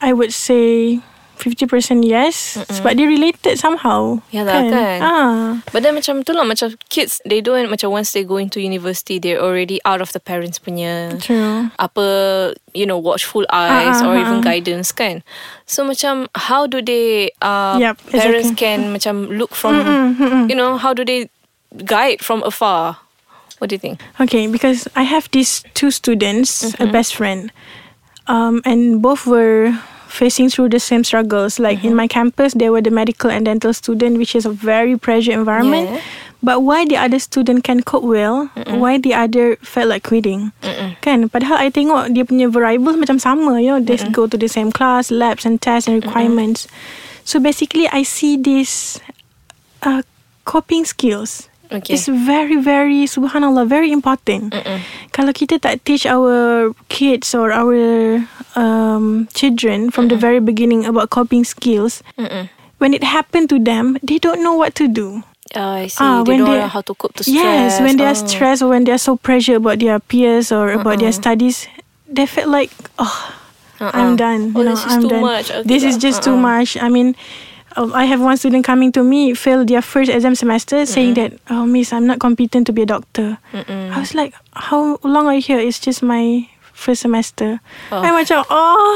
I 0.00 0.12
would 0.12 0.32
say 0.32 1.00
50% 1.38 2.02
yes 2.02 2.56
sebab 2.72 2.96
dia 2.96 3.06
related 3.06 3.60
somehow. 3.60 4.18
Yalah, 4.32 4.60
kan? 4.66 4.98
Ah. 5.04 5.44
But 5.70 5.84
then 5.84 5.94
macam 5.94 6.24
tu 6.24 6.32
lah 6.32 6.42
Macam 6.44 6.72
kids 6.88 7.20
They 7.28 7.40
don't 7.44 7.68
Macam 7.68 7.92
once 7.92 8.12
they 8.12 8.24
go 8.24 8.36
into 8.40 8.60
university 8.60 9.20
They're 9.20 9.40
already 9.40 9.78
out 9.84 10.00
of 10.00 10.12
the 10.12 10.20
parents 10.20 10.56
punya 10.58 11.16
True. 11.20 11.68
Apa 11.76 12.04
You 12.72 12.84
know 12.88 12.96
Watchful 12.98 13.44
eyes 13.52 14.00
Ah, 14.00 14.04
ah, 14.04 14.08
Or 14.08 14.14
ah, 14.16 14.22
even 14.22 14.38
ah. 14.40 14.44
guidance 14.44 14.92
kan 14.92 15.20
So 15.68 15.84
macam 15.84 16.28
How 16.34 16.64
do 16.66 16.80
they 16.80 17.30
uh, 17.44 17.76
Yup, 17.80 18.00
Parents 18.10 18.52
can 18.56 18.92
Macam 18.92 19.28
look 19.32 19.52
from 19.56 19.76
You 20.48 20.56
know 20.56 20.76
How 20.80 20.92
do 20.96 21.04
they 21.04 21.28
Guide 21.84 22.20
from 22.24 22.40
afar 22.44 23.04
What 23.58 23.72
do 23.72 23.74
you 23.74 23.80
think? 23.80 24.04
Okay, 24.20 24.44
because 24.52 24.84
I 24.92 25.08
have 25.08 25.32
these 25.32 25.64
two 25.72 25.88
students, 25.88 26.60
Mm-hmm. 26.60 26.82
a 26.84 26.86
best 26.92 27.16
friend, 27.16 27.48
um, 28.28 28.60
and 28.68 29.00
both 29.00 29.24
were 29.24 29.72
facing 30.08 30.48
through 30.48 30.70
the 30.70 30.80
same 30.80 31.04
struggles. 31.04 31.58
Like 31.58 31.78
Mm-hmm. 31.82 31.88
in 31.88 31.94
my 31.94 32.08
campus, 32.08 32.54
they 32.54 32.70
were 32.70 32.80
the 32.80 32.90
medical 32.90 33.30
and 33.30 33.44
dental 33.44 33.74
student, 33.74 34.18
which 34.18 34.34
is 34.34 34.46
a 34.46 34.50
very 34.54 34.96
pressure 34.96 35.32
environment. 35.32 35.90
Yeah. 35.90 36.00
But 36.42 36.62
why 36.62 36.84
the 36.84 36.96
other 37.00 37.18
student 37.18 37.64
can 37.64 37.82
cope 37.82 38.04
well, 38.04 38.52
why 38.68 38.98
the 38.98 39.14
other 39.16 39.56
felt 39.66 39.88
like 39.88 40.04
quitting? 40.04 40.52
Kan? 41.00 41.26
Padahal 41.32 41.58
I 41.58 41.72
tengok 41.72 42.12
dia 42.14 42.22
punya 42.22 42.46
variables 42.46 42.94
macam 43.00 43.18
sama. 43.18 43.58
You 43.58 43.76
know, 43.76 43.80
they 43.82 43.96
go 44.12 44.28
to 44.30 44.36
the 44.38 44.46
same 44.46 44.70
class, 44.70 45.10
labs 45.10 45.42
and 45.48 45.58
tests 45.58 45.88
and 45.90 45.98
requirements. 45.98 46.68
So 47.26 47.40
basically, 47.42 47.88
I 47.90 48.04
see 48.06 48.36
this 48.38 49.00
uh, 49.82 50.06
coping 50.46 50.84
skills. 50.86 51.48
Okay. 51.72 51.94
It's 51.94 52.06
very, 52.06 52.56
very, 52.62 53.04
subhanallah, 53.10 53.66
very 53.66 53.90
important. 53.90 54.54
Kalau 55.10 55.34
kita 55.34 55.58
tak 55.58 55.82
teach 55.82 56.06
our 56.06 56.70
kids 56.86 57.34
or 57.34 57.50
our 57.50 58.22
um, 58.54 59.26
children 59.34 59.90
from 59.90 60.06
the 60.06 60.14
very 60.16 60.38
beginning 60.38 60.86
about 60.86 61.10
coping 61.10 61.42
skills, 61.42 62.06
when 62.78 62.94
it 62.94 63.02
happened 63.02 63.50
to 63.50 63.58
them, 63.58 63.98
they 64.02 64.18
don't 64.22 64.42
know 64.46 64.54
what 64.54 64.78
to 64.78 64.86
do. 64.86 65.26
Oh, 65.54 65.82
I 65.82 65.86
see. 65.86 65.98
Ah, 66.02 66.22
they 66.22 66.34
when 66.34 66.38
don't 66.46 66.50
they- 66.54 66.62
know 66.62 66.70
how 66.70 66.82
to 66.82 66.94
cope 66.94 67.14
to 67.18 67.22
stress. 67.22 67.38
Yes, 67.38 67.70
when 67.82 67.96
they 67.98 68.06
are 68.06 68.18
Oh. 68.18 68.26
stressed 68.26 68.62
or 68.62 68.70
when 68.70 68.82
they 68.86 68.92
are 68.94 69.00
so 69.02 69.14
pressured 69.18 69.62
about 69.62 69.78
their 69.78 69.98
peers 70.02 70.50
or 70.50 70.70
about 70.74 70.98
their 70.98 71.14
studies, 71.14 71.70
they 72.10 72.26
feel 72.26 72.50
like, 72.50 72.70
oh, 72.98 73.14
I'm 73.78 74.14
done. 74.18 74.52
Oh, 74.54 74.62
you 74.62 74.70
know, 74.70 74.74
this 74.74 74.84
is 74.86 74.92
I'm 74.98 75.02
too 75.06 75.12
done. 75.14 75.22
much. 75.22 75.46
Okay 75.50 75.66
this 75.66 75.82
is 75.86 75.96
just 75.98 76.22
too 76.26 76.34
Uh-uh. 76.34 76.46
much. 76.62 76.74
I 76.82 76.90
mean, 76.90 77.14
um, 77.76 77.92
I 77.94 78.04
have 78.06 78.20
one 78.20 78.36
student 78.36 78.64
coming 78.64 78.90
to 78.92 79.02
me, 79.04 79.34
failed 79.34 79.68
their 79.68 79.82
first 79.82 80.10
exam 80.10 80.34
semester, 80.34 80.84
saying 80.86 81.14
that, 81.14 81.38
oh, 81.50 81.66
miss, 81.66 81.92
I'm 81.92 82.06
not 82.06 82.18
competent 82.18 82.66
to 82.68 82.72
be 82.72 82.82
a 82.82 82.86
doctor. 82.86 83.38
I 83.52 83.98
was 84.00 84.14
like, 84.14 84.34
how 84.52 84.98
long 85.04 85.26
are 85.26 85.34
you 85.34 85.42
here? 85.42 85.58
It's 85.60 85.78
just 85.78 86.02
my 86.02 86.48
first 86.72 87.00
semester. 87.02 87.60
Oh. 87.92 88.00
I 88.04 88.12
macam, 88.12 88.44
oh. 88.48 88.88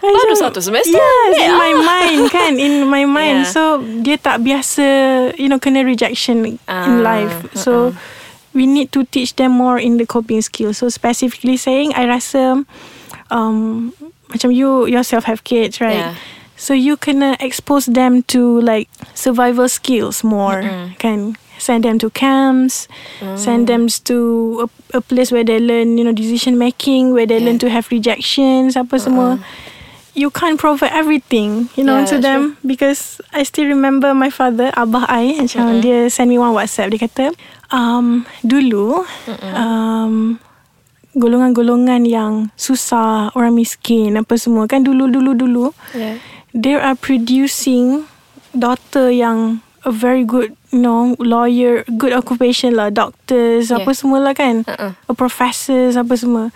Baru 0.02 0.34
satu 0.36 0.60
semester. 0.60 0.92
Yes, 0.92 1.36
in 1.40 1.52
my 1.56 1.72
mind 1.72 2.20
kan, 2.30 2.52
in 2.60 2.84
my 2.88 3.04
mind. 3.18 3.48
Yeah. 3.48 3.52
So 3.52 3.80
dia 4.04 4.16
tak 4.20 4.44
biasa, 4.44 4.84
you 5.40 5.48
know, 5.48 5.56
kena 5.58 5.84
rejection 5.84 6.44
in 6.44 6.58
Ah, 6.68 7.00
life. 7.00 7.48
So 7.56 7.96
we 8.52 8.64
need 8.68 8.92
to 8.92 9.04
teach 9.08 9.36
them 9.36 9.52
more 9.52 9.76
in 9.80 9.96
the 9.96 10.04
coping 10.04 10.40
skills. 10.44 10.78
So 10.84 10.88
specifically 10.88 11.56
saying, 11.56 11.92
I 11.96 12.04
rasa 12.08 12.64
um, 13.32 13.92
macam 14.28 14.52
you 14.52 14.84
yourself 14.84 15.24
have 15.24 15.44
kids, 15.44 15.80
right? 15.80 16.12
Yeah. 16.12 16.14
So 16.56 16.72
you 16.72 16.96
kena 16.96 17.36
expose 17.38 17.86
them 17.86 18.24
to 18.32 18.60
like 18.64 18.88
survival 19.12 19.68
skills 19.68 20.24
more, 20.24 20.64
kan? 20.96 21.36
Send 21.56 21.84
them 21.88 21.96
to 22.04 22.12
camps, 22.12 22.84
send 23.36 23.64
them 23.64 23.88
to 24.04 24.16
a, 24.92 24.98
a 24.98 25.00
place 25.00 25.32
where 25.32 25.44
they 25.44 25.56
learn, 25.56 25.96
you 25.96 26.04
know, 26.04 26.12
decision 26.12 26.60
making, 26.60 27.16
where 27.16 27.24
they 27.24 27.40
learn 27.40 27.56
to 27.64 27.68
have 27.72 27.88
rejections, 27.88 28.76
apa 28.76 29.00
semua. 29.00 29.40
you 30.16 30.32
can't 30.32 30.56
provide 30.56 30.92
everything, 30.96 31.68
you 31.76 31.84
know, 31.84 32.00
Yeah, 32.00 32.08
to 32.08 32.16
them 32.18 32.56
because 32.64 33.20
I 33.36 33.44
still 33.44 33.68
remember 33.68 34.16
my 34.16 34.32
father, 34.32 34.72
Abah 34.72 35.04
I, 35.12 35.36
macam 35.44 35.84
dia 35.84 36.08
send 36.08 36.32
me 36.32 36.40
one 36.40 36.56
WhatsApp. 36.56 36.88
Dia 36.88 37.04
kata, 37.04 37.24
um, 37.68 38.24
dulu, 38.40 39.04
um, 39.52 40.40
golongan-golongan 41.12 42.08
yang 42.08 42.48
susah, 42.56 43.32
orang 43.36 43.56
miskin, 43.56 44.16
apa 44.16 44.40
semua 44.40 44.64
kan 44.64 44.80
dulu, 44.84 45.08
dulu, 45.12 45.36
dulu, 45.36 45.66
Yeah. 45.92 46.16
They 46.56 46.72
are 46.74 46.96
producing 46.96 48.08
daughter 48.56 49.12
yang 49.12 49.60
a 49.86 49.92
very 49.94 50.24
good, 50.26 50.56
you 50.74 50.82
know, 50.82 51.14
lawyer, 51.22 51.84
good 51.94 52.10
occupation 52.10 52.74
lah, 52.74 52.90
doctors, 52.90 53.70
Yeah. 53.70 53.78
apa 53.78 53.94
semua 53.94 54.18
lah 54.18 54.34
kan, 54.34 54.66
Uh-uh. 54.66 54.98
a 54.98 55.12
professors, 55.14 55.94
apa 55.94 56.16
semua. 56.18 56.50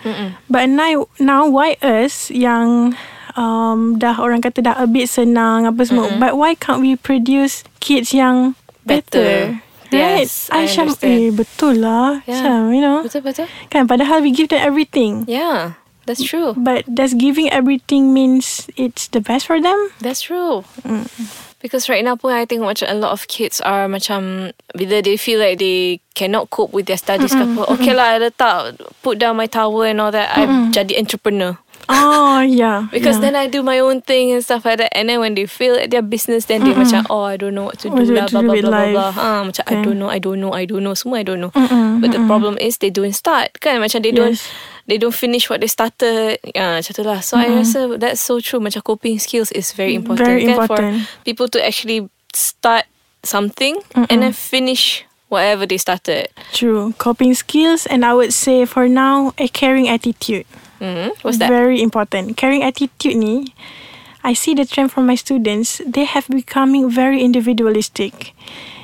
But 0.51 0.67
now, 0.67 1.07
now 1.15 1.47
why 1.47 1.79
us 1.79 2.27
yang 2.27 2.91
um, 3.39 3.95
dah 3.95 4.19
orang 4.19 4.43
kata 4.43 4.59
dah 4.59 4.75
a 4.75 4.83
bit 4.83 5.07
senang 5.07 5.63
apa 5.63 5.79
semua, 5.87 6.11
but 6.19 6.35
why 6.35 6.59
can't 6.59 6.83
we 6.83 6.99
produce 6.99 7.63
kids 7.79 8.11
yang 8.11 8.59
better? 8.83 9.55
Better. 9.55 9.63
Right? 9.91 10.23
Yes, 10.23 10.47
I 10.47 10.67
macam, 10.71 10.87
understand. 10.95 11.11
eh, 11.19 11.27
betul 11.35 11.73
lah. 11.83 12.23
Yeah. 12.23 12.31
Macam, 12.39 12.57
you 12.71 12.79
know. 12.79 12.97
Betul 13.03 13.21
betul. 13.27 13.47
Kan, 13.67 13.91
padahal 13.91 14.23
we 14.23 14.31
give 14.31 14.47
them 14.47 14.63
everything. 14.63 15.27
Yeah, 15.27 15.75
that's 16.11 16.27
true. 16.27 16.53
But 16.59 16.83
does 16.91 17.15
giving 17.15 17.47
everything 17.47 18.11
means 18.11 18.67
it's 18.75 19.07
the 19.07 19.23
best 19.23 19.47
for 19.47 19.63
them? 19.63 19.79
That's 20.03 20.21
true. 20.27 20.67
Mm. 20.83 21.07
Because 21.61 21.87
right 21.87 22.03
now 22.03 22.17
pun 22.17 22.33
I 22.33 22.49
think 22.49 22.65
macam 22.65 22.89
a 22.89 22.97
lot 22.97 23.13
of 23.13 23.29
kids 23.29 23.61
are 23.61 23.85
macam 23.85 24.51
bila 24.73 25.05
they 25.05 25.15
feel 25.15 25.37
like 25.37 25.61
they 25.61 26.01
cannot 26.17 26.49
cope 26.49 26.73
with 26.73 26.89
their 26.89 26.97
studies 26.97 27.31
ke 27.31 27.39
apa. 27.39 27.69
Okay 27.77 27.93
lah, 27.93 28.17
I 28.17 28.27
letak 28.27 28.81
put 29.05 29.21
down 29.21 29.37
my 29.37 29.45
towel 29.45 29.85
and 29.85 30.01
all 30.01 30.09
that. 30.09 30.33
I'm 30.33 30.73
jadi 30.73 30.97
entrepreneur. 30.97 31.61
Oh, 31.89 32.41
yeah. 32.45 32.89
Because 32.91 33.17
yeah. 33.17 33.29
then 33.29 33.35
I 33.35 33.47
do 33.47 33.63
my 33.63 33.79
own 33.79 34.01
thing 34.01 34.31
and 34.31 34.43
stuff 34.43 34.65
like 34.65 34.77
that. 34.77 34.95
And 34.97 35.09
then 35.09 35.19
when 35.19 35.35
they 35.35 35.45
fail 35.45 35.75
at 35.75 35.91
their 35.91 36.01
business, 36.01 36.45
then 36.45 36.63
they 36.63 36.73
macam, 36.73 37.05
oh, 37.09 37.23
I 37.23 37.37
don't 37.37 37.55
know 37.55 37.65
what 37.65 37.79
to 37.79 37.89
do 37.89 37.95
What 37.95 38.07
lah, 38.07 38.27
blah, 38.27 38.41
blah, 38.41 38.61
blah, 38.61 38.69
blah, 38.69 38.91
blah. 38.91 39.11
Ha, 39.11 39.43
macam, 39.45 39.63
I 39.65 39.75
don't 39.81 39.99
know, 39.99 40.09
I 40.09 40.19
don't 40.19 40.41
know, 40.41 40.51
I 40.53 40.65
don't 40.65 40.83
know. 40.83 40.93
Semua 40.93 41.21
I 41.21 41.23
don't 41.23 41.41
know. 41.41 41.51
But 42.01 42.11
the 42.11 42.23
problem 42.25 42.57
is 42.57 42.77
they 42.77 42.89
don't 42.89 43.13
start. 43.13 43.59
Kan? 43.61 43.81
Macam 43.81 44.01
they 44.01 44.11
don't 44.11 44.33
Yes. 44.37 44.47
They 44.91 44.99
don't 44.99 45.15
finish 45.15 45.47
what 45.47 45.63
they 45.63 45.71
started. 45.71 46.35
Ya, 46.51 46.75
macam 46.75 46.91
tu 46.91 47.03
lah. 47.07 47.23
So 47.23 47.39
I 47.39 47.47
rasa 47.47 47.95
that's 47.95 48.19
so 48.19 48.43
true. 48.43 48.59
Macam 48.59 48.83
coping 48.83 49.23
skills 49.23 49.47
is 49.55 49.71
very 49.71 49.95
important. 49.95 50.27
Very 50.27 50.43
kan? 50.43 50.59
important. 50.59 51.07
For 51.07 51.23
people 51.23 51.47
to 51.55 51.63
actually 51.63 52.11
start 52.35 52.91
something 53.23 53.79
and 53.95 54.19
then 54.19 54.35
finish 54.35 55.07
whatever 55.31 55.63
they 55.63 55.79
started. 55.79 56.27
True. 56.51 56.91
Coping 56.99 57.31
skills 57.39 57.87
and 57.87 58.03
I 58.03 58.11
would 58.11 58.35
say 58.35 58.67
for 58.67 58.91
now, 58.91 59.31
a 59.39 59.47
caring 59.47 59.87
attitude. 59.87 60.43
hmm 60.83 61.15
What's 61.23 61.39
that? 61.39 61.47
Very 61.47 61.79
important. 61.79 62.35
Caring 62.35 62.67
attitude 62.67 63.15
ni, 63.15 63.55
I 64.27 64.35
see 64.35 64.51
the 64.51 64.67
trend 64.67 64.91
from 64.91 65.07
my 65.07 65.15
students. 65.15 65.79
They 65.87 66.03
have 66.03 66.27
becoming 66.27 66.91
very 66.91 67.23
individualistic. 67.23 68.35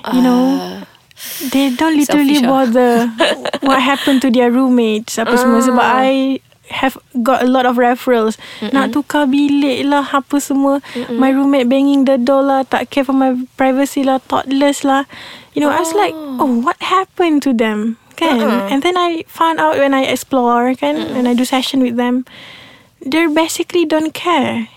You 0.07 0.23
know, 0.23 0.87
they 1.49 1.73
don't 1.73 1.97
literally 1.97 2.37
Selfish 2.37 2.45
ah. 2.45 2.49
bother 2.49 2.91
what 3.67 3.81
happened 3.81 4.21
to 4.21 4.29
their 4.29 4.53
roommates 4.53 5.17
apa 5.17 5.33
semua 5.37 5.59
sebab 5.65 5.81
I 5.81 6.39
have 6.69 6.97
got 7.23 7.43
a 7.43 7.47
lot 7.47 7.65
of 7.65 7.77
referrals. 7.79 8.35
Nak 8.59 8.91
tukar 8.91 9.27
bilik 9.27 9.87
lah 9.87 10.03
apa 10.03 10.39
semua. 10.39 10.83
My 11.09 11.31
roommate 11.31 11.71
banging 11.71 12.05
the 12.05 12.19
door 12.19 12.43
lah, 12.43 12.67
tak 12.67 12.91
care 12.91 13.07
for 13.07 13.15
my 13.15 13.35
privacy 13.55 14.03
lah, 14.03 14.19
thoughtless 14.19 14.83
lah. 14.83 15.07
You 15.55 15.63
know, 15.63 15.71
I 15.71 15.79
was 15.79 15.95
like, 15.95 16.13
oh, 16.13 16.61
what 16.61 16.77
happened 16.83 17.41
to 17.47 17.55
them? 17.55 17.97
Kan? 18.19 18.41
And 18.69 18.81
then 18.81 18.97
I 18.97 19.23
found 19.29 19.61
out 19.63 19.77
when 19.77 19.93
I 19.93 20.05
explore, 20.05 20.73
kan, 20.75 21.13
when 21.13 21.25
I 21.25 21.33
do 21.33 21.45
session 21.45 21.81
with 21.81 21.95
them, 21.95 22.25
they 23.01 23.25
basically 23.29 23.85
don't 23.85 24.13
care. 24.13 24.67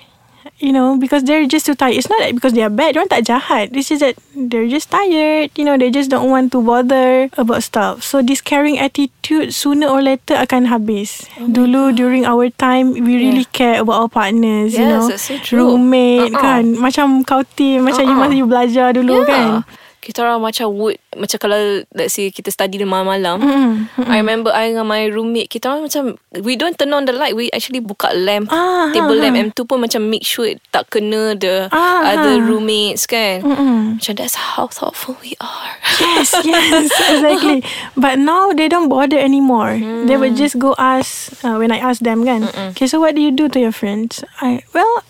You 0.60 0.72
know, 0.72 0.96
because 0.96 1.24
they're 1.24 1.44
just 1.48 1.64
too 1.64 1.74
tired. 1.74 1.96
It's 1.96 2.08
not 2.08 2.20
like 2.20 2.36
because 2.36 2.52
they 2.52 2.60
are 2.60 2.72
bad. 2.72 2.92
Diorang 2.96 3.08
tak 3.08 3.24
jahat. 3.24 3.72
It's 3.72 3.88
just 3.88 4.00
that 4.04 4.16
they're 4.32 4.68
just 4.68 4.88
tired. 4.88 5.52
You 5.56 5.64
know, 5.64 5.76
they 5.76 5.88
just 5.88 6.08
don't 6.08 6.28
want 6.28 6.52
to 6.52 6.60
bother 6.60 7.28
about 7.36 7.60
stuff. 7.64 8.04
So 8.04 8.20
this 8.20 8.40
caring 8.44 8.76
attitude 8.76 9.52
sooner 9.52 9.88
or 9.88 10.00
later 10.04 10.36
akan 10.36 10.68
habis. 10.68 11.24
Dulu 11.40 11.96
during 11.96 12.24
our 12.28 12.48
time, 12.52 12.92
we 12.92 13.16
really 13.20 13.48
care 13.52 13.80
about 13.80 14.04
our 14.04 14.10
partners. 14.12 14.76
you 14.76 14.84
Yes, 14.84 14.92
know, 14.92 15.08
that's 15.08 15.24
so 15.28 15.36
true. 15.40 15.60
roommate 15.76 16.32
Uh-uh. 16.32 16.40
kan. 16.40 16.64
Macam 16.76 17.24
kau 17.24 17.40
team, 17.56 17.88
macam 17.88 18.04
you 18.04 18.12
Uh-uh. 18.12 18.24
masa 18.28 18.34
you 18.36 18.46
belajar 18.48 18.86
dulu 18.92 19.24
kan. 19.24 19.64
Kita 20.00 20.24
orang 20.24 20.40
macam 20.40 20.72
would 20.72 20.96
Macam 21.12 21.36
kalau 21.36 21.84
Let's 21.92 22.16
say 22.16 22.32
kita 22.32 22.48
study 22.48 22.76
di 22.76 22.84
malam-malam 22.84 23.36
Mm-mm. 23.38 23.72
I 24.08 24.16
remember 24.18 24.48
I 24.48 24.72
dengan 24.72 24.88
my 24.88 25.04
roommate 25.06 25.46
Kita 25.46 25.68
orang 25.68 25.86
macam 25.86 26.16
We 26.40 26.56
don't 26.56 26.74
turn 26.74 26.90
on 26.90 27.04
the 27.04 27.12
light 27.12 27.36
We 27.36 27.52
actually 27.52 27.84
buka 27.84 28.16
lamp 28.16 28.48
Ah, 28.48 28.88
Table 28.90 29.20
ha, 29.20 29.22
lamp 29.28 29.36
ha. 29.36 29.40
And 29.40 29.48
tu 29.52 29.68
pun 29.68 29.84
macam 29.84 30.08
make 30.08 30.24
sure 30.24 30.48
Tak 30.72 30.88
kena 30.88 31.36
the 31.36 31.68
Ah, 31.68 32.16
Other 32.16 32.40
ha. 32.40 32.46
roommates 32.48 33.04
kan 33.04 33.44
Mm-mm. 33.44 34.00
Macam 34.00 34.12
that's 34.16 34.36
how 34.56 34.66
thoughtful 34.66 35.20
we 35.20 35.36
are 35.36 35.72
Yes, 36.00 36.32
yes, 36.48 36.88
exactly. 36.88 37.60
But 37.92 38.16
now 38.16 38.56
they 38.56 38.72
don't 38.72 38.88
bother 38.88 39.20
anymore. 39.20 39.76
They 40.08 40.16
would 40.16 40.32
just 40.32 40.56
go 40.56 40.72
ask 40.80 41.28
uh, 41.44 41.60
when 41.60 41.68
I 41.68 41.76
ask 41.76 42.00
them, 42.00 42.24
kan. 42.24 42.48
Okay, 42.72 42.88
so 42.88 42.96
what 43.04 43.12
do 43.12 43.20
you 43.20 43.28
do 43.28 43.52
to 43.52 43.60
your 43.60 43.72
friends? 43.74 44.24
I 44.40 44.64
well, 44.72 45.04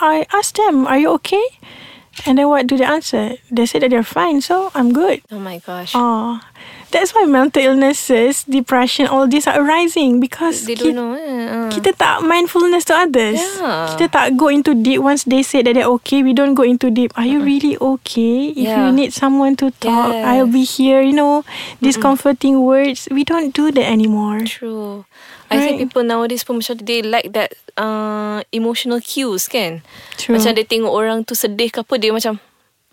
I 0.00 0.24
ask 0.32 0.56
them, 0.56 0.88
are 0.88 0.96
you 0.96 1.12
okay? 1.20 1.44
And 2.26 2.38
then 2.38 2.48
what 2.48 2.66
do 2.66 2.76
they 2.76 2.84
answer? 2.84 3.36
They 3.50 3.66
say 3.66 3.78
that 3.80 3.90
they're 3.90 4.02
fine, 4.02 4.40
so 4.40 4.70
I'm 4.74 4.92
good. 4.92 5.22
Oh 5.30 5.38
my 5.38 5.58
gosh 5.58 5.92
Oh, 5.94 6.40
that's 6.90 7.14
why 7.14 7.24
mental 7.24 7.62
illnesses, 7.62 8.44
depression, 8.44 9.06
all 9.06 9.26
these 9.26 9.46
are 9.46 9.58
arising 9.58 10.18
because 10.18 10.66
They 10.66 10.74
ki- 10.74 10.90
don't 10.90 10.98
know 10.98 11.12
eh? 11.14 11.46
uh. 11.46 11.70
kita 11.70 11.94
tak 11.94 12.22
mindfulness 12.22 12.84
to 12.86 12.94
others. 12.94 13.38
Yeah. 13.38 13.94
Kita 13.94 14.06
tak 14.10 14.26
go 14.36 14.50
into 14.50 14.74
deep 14.74 15.00
once 15.00 15.24
they 15.24 15.40
say 15.40 15.62
that 15.62 15.74
they're 15.74 15.88
okay. 15.98 16.22
We 16.22 16.34
don't 16.34 16.54
go 16.54 16.62
into 16.62 16.90
deep. 16.90 17.14
Are 17.14 17.24
you 17.24 17.40
really 17.40 17.78
okay? 17.78 18.52
If 18.52 18.66
you 18.68 18.86
Yeah. 18.86 18.94
need 18.94 19.14
someone 19.14 19.54
to 19.62 19.70
talk, 19.78 20.12
I'll 20.12 20.50
be 20.50 20.62
here. 20.62 21.00
You 21.00 21.14
know, 21.14 21.46
these 21.78 21.96
comforting 21.96 22.60
words. 22.60 23.06
We 23.08 23.22
don't 23.22 23.50
do 23.50 23.70
that 23.70 23.86
anymore. 23.86 24.42
True 24.44 25.06
I 25.50 25.58
think 25.58 25.82
Right. 25.82 25.90
people 25.90 26.06
nowadays 26.06 26.46
pun 26.46 26.62
macam 26.62 26.78
They 26.78 27.02
like 27.02 27.34
that 27.34 27.58
uh, 27.74 28.38
Emotional 28.54 29.02
cues 29.02 29.50
kan 29.50 29.82
True. 30.14 30.38
Macam 30.38 30.54
dia 30.54 30.62
tengok 30.62 30.94
orang 30.94 31.26
tu 31.26 31.34
sedih 31.34 31.74
ke 31.74 31.82
apa 31.82 31.98
Dia 31.98 32.14
macam 32.14 32.38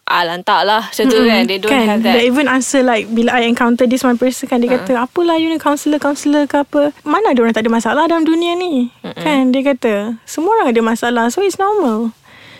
Ah 0.08 0.24
lantak 0.24 0.64
lah 0.64 0.88
Macam 0.88 1.06
tu 1.06 1.20
kan 1.20 1.44
They 1.44 1.60
don't 1.60 1.68
kan? 1.68 1.84
have 1.84 2.02
that 2.08 2.16
They 2.16 2.32
even 2.32 2.48
answer 2.48 2.80
like 2.80 3.12
bila 3.12 3.36
I 3.36 3.44
encounter 3.44 3.84
this 3.84 4.08
one 4.08 4.16
person 4.16 4.48
kan 4.48 4.64
dia 4.64 4.72
kata 4.72 4.96
apalah 4.96 5.36
you 5.36 5.52
ni 5.52 5.60
counselor 5.60 6.00
counselor 6.00 6.48
ke 6.48 6.64
apa. 6.64 6.96
Mana 7.04 7.36
ada 7.36 7.44
orang 7.44 7.52
tak 7.52 7.68
ada 7.68 7.72
masalah 7.72 8.08
dalam 8.08 8.24
dunia 8.24 8.56
ni? 8.56 8.88
Kan 9.20 9.52
dia 9.52 9.68
kata 9.68 10.16
semua 10.24 10.56
orang 10.56 10.72
ada 10.72 10.80
masalah 10.80 11.28
so 11.28 11.44
it's 11.44 11.60
normal. 11.60 12.16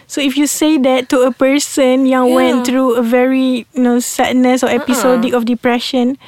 So 0.08 0.20
if 0.20 0.36
you 0.36 0.44
say 0.44 0.76
that 0.84 1.08
to 1.12 1.24
a 1.24 1.32
person 1.32 2.04
yang 2.04 2.28
Yeah. 2.28 2.36
went 2.36 2.58
through 2.64 2.96
a 2.96 3.04
very 3.04 3.64
you 3.72 3.80
know 3.80 4.00
sadness 4.00 4.60
or 4.60 4.68
episodic 4.68 5.32
of 5.32 5.44
depression 5.44 6.20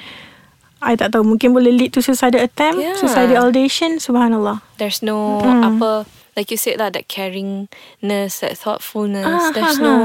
I 0.80 0.96
tak 0.96 1.12
tahu 1.12 1.28
mungkin 1.28 1.52
boleh 1.52 1.76
lead 1.76 1.92
to 1.92 2.00
suicidal 2.00 2.40
attempt, 2.40 2.80
Yeah. 2.80 2.96
suicidal 2.96 3.52
ideation, 3.52 4.00
subhanallah. 4.00 4.64
There's 4.80 5.04
no 5.04 5.44
apa 5.44 6.08
like 6.40 6.48
you 6.48 6.56
said 6.56 6.80
lah 6.80 6.88
that 6.88 7.12
caringness, 7.12 8.40
that 8.40 8.56
thoughtfulness. 8.56 9.28
Ah, 9.28 9.52
there's 9.52 9.76
ha, 9.76 9.84
no 9.84 9.96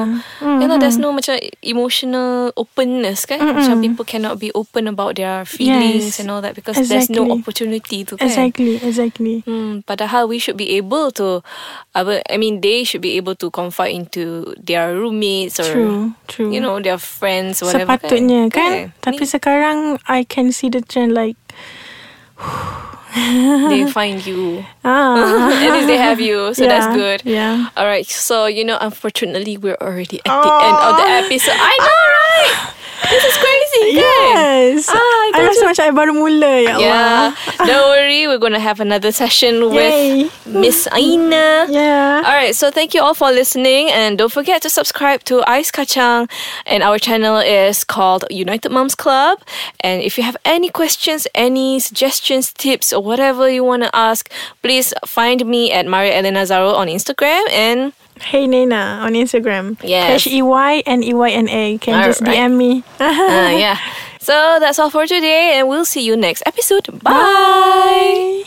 ha. 0.42 0.58
you 0.58 0.66
know 0.66 0.74
there's 0.82 0.98
no 0.98 1.14
macam 1.14 1.38
emotional 1.62 2.50
openness 2.58 3.22
kan. 3.22 3.38
Macam 3.38 3.78
people 3.78 4.02
cannot 4.02 4.42
be 4.42 4.50
open 4.58 4.90
about 4.90 5.14
their 5.14 5.46
feelings 5.46 6.18
Yes. 6.18 6.18
and 6.18 6.34
all 6.34 6.42
that 6.42 6.58
because 6.58 6.74
there's 6.90 7.06
no 7.06 7.22
Exactly. 7.22 7.38
opportunity 7.38 7.98
to 8.02 8.18
kan. 8.18 8.26
Exactly, 8.26 8.82
exactly. 8.82 9.46
Hmm, 9.46 9.86
padahal 9.86 10.26
we 10.26 10.42
should 10.42 10.58
be 10.58 10.74
able 10.74 11.14
to 11.14 11.46
I 11.94 12.34
mean 12.34 12.58
they 12.58 12.82
should 12.82 13.06
be 13.06 13.14
able 13.14 13.38
to 13.38 13.46
confide 13.54 13.94
into 13.94 14.50
their 14.58 14.90
roommates 14.98 15.62
or 15.62 15.70
True, 15.70 16.00
true. 16.26 16.50
you 16.50 16.58
know 16.58 16.82
their 16.82 16.98
friends 16.98 17.62
whatever 17.62 17.94
Sepatutnya 17.94 18.50
kan, 18.50 18.90
kan. 18.90 19.14
Tapi 19.14 19.22
sekarang 19.22 20.02
I 20.10 20.26
can 20.26 20.50
see 20.50 20.66
the 20.66 20.82
trend 20.82 21.14
like 21.14 21.38
they 23.70 23.90
find 23.98 24.24
you. 24.26 24.64
Ah. 24.84 25.54
At 25.66 25.72
least 25.72 25.86
they 25.86 25.96
have 25.96 26.20
you. 26.20 26.52
So 26.54 26.66
that's 26.66 26.94
good. 26.94 27.22
Yeah. 27.24 27.68
all 27.76 27.86
right. 27.86 28.06
So 28.06 28.46
you 28.46 28.64
know 28.64 28.78
unfortunately 28.80 29.56
we're 29.56 29.78
already 29.80 30.18
at 30.24 30.42
the 30.42 30.52
end 30.66 30.76
of 30.76 30.96
the 30.98 31.08
episode. 31.22 31.54
I 31.54 31.76
know 31.78 32.64
right 32.66 32.73
this 33.10 33.24
is 33.24 33.36
crazy 33.36 33.84
kan 33.98 34.02
Yes. 34.74 34.88
Ah, 34.88 35.20
I 35.34 35.40
rasa 35.44 35.62
macam 35.66 35.84
I 35.84 35.92
baru 35.92 36.12
mula 36.14 36.54
ya 36.64 36.74
yeah 36.78 37.22
don't 37.66 37.88
worry 37.92 38.26
we're 38.26 38.40
gonna 38.42 38.62
have 38.62 38.80
another 38.80 39.12
session 39.12 39.60
Yay. 39.72 40.26
with 40.26 40.32
Miss 40.46 40.86
Aina 40.94 41.66
Yeah. 41.68 42.22
All 42.24 42.36
right, 42.36 42.54
so 42.54 42.70
thank 42.70 42.94
you 42.94 43.02
all 43.02 43.14
for 43.14 43.30
listening, 43.32 43.90
and 43.90 44.16
don't 44.18 44.30
forget 44.32 44.62
to 44.62 44.70
subscribe 44.70 45.24
to 45.26 45.42
Ice 45.48 45.70
Kachang, 45.72 46.28
and 46.66 46.82
our 46.82 46.98
channel 46.98 47.38
is 47.40 47.82
called 47.84 48.24
United 48.30 48.70
Moms 48.70 48.94
Club. 48.94 49.40
And 49.80 50.02
if 50.02 50.16
you 50.18 50.24
have 50.24 50.36
any 50.44 50.68
questions, 50.70 51.26
any 51.34 51.80
suggestions, 51.80 52.52
tips, 52.52 52.92
or 52.92 53.02
whatever 53.02 53.48
you 53.50 53.64
want 53.64 53.82
to 53.84 53.90
ask, 53.96 54.30
please 54.62 54.92
find 55.06 55.44
me 55.46 55.72
at 55.72 55.86
Maria 55.88 56.16
Elena 56.20 56.44
Zaro 56.44 56.74
on 56.76 56.86
Instagram 56.88 57.42
and 57.50 57.92
Hey 58.20 58.46
Nena 58.46 59.00
on 59.02 59.12
Instagram. 59.14 59.76
Yes. 59.82 60.26
H 60.26 60.32
E 60.32 60.42
Y 60.42 60.82
N 60.86 61.02
E 61.02 61.14
Y 61.14 61.30
N 61.30 61.48
A. 61.48 61.78
Can 61.78 62.04
just 62.04 62.22
Alright. 62.22 62.38
DM 62.38 62.56
me. 62.56 62.84
uh, 63.00 63.04
yeah. 63.58 63.78
So 64.20 64.56
that's 64.60 64.78
all 64.78 64.88
for 64.90 65.06
today, 65.06 65.58
and 65.58 65.68
we'll 65.68 65.84
see 65.84 66.04
you 66.04 66.16
next 66.16 66.42
episode. 66.46 66.86
Bye. 67.02 67.12
Bye. 67.12 68.44